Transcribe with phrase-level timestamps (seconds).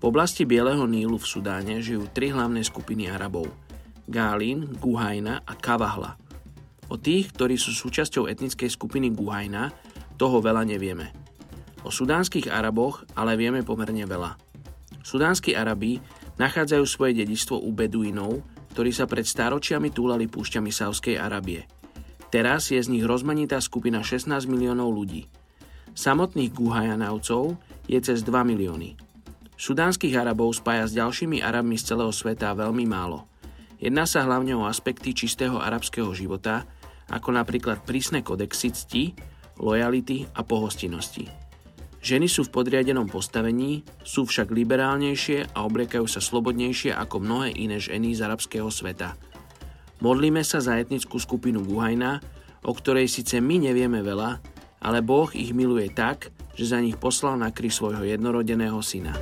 [0.00, 3.52] V oblasti Bieleho Nílu v Sudáne žijú tri hlavné skupiny Arabov.
[4.08, 6.16] Gálin, Guhajna a Kavahla.
[6.88, 9.68] O tých, ktorí sú súčasťou etnickej skupiny Guhajna,
[10.16, 11.12] toho veľa nevieme.
[11.84, 14.40] O sudánskych Araboch ale vieme pomerne veľa.
[15.04, 16.00] Sudánsky Arabi
[16.40, 18.40] nachádzajú svoje dedistvo u Beduinov,
[18.72, 21.68] ktorí sa pred stáročiami túlali púšťami Sávskej Arábie.
[22.32, 25.28] Teraz je z nich rozmanitá skupina 16 miliónov ľudí.
[25.92, 29.09] Samotných Guhajanavcov je cez 2 milióny.
[29.60, 33.28] Sudánskych Arabov spája s ďalšími Arabmi z celého sveta veľmi málo.
[33.76, 36.64] Jedná sa hlavne o aspekty čistého arabského života,
[37.12, 39.12] ako napríklad prísne kodexy cti,
[39.60, 41.28] lojality a pohostinnosti.
[42.00, 47.76] Ženy sú v podriadenom postavení, sú však liberálnejšie a obliekajú sa slobodnejšie ako mnohé iné
[47.76, 49.12] ženy z arabského sveta.
[50.00, 52.24] Modlíme sa za etnickú skupinu Guhajna,
[52.64, 54.40] o ktorej síce my nevieme veľa,
[54.80, 59.16] ale Boh ich miluje tak, že za nich poslal na kry svojho jednorodeného syna.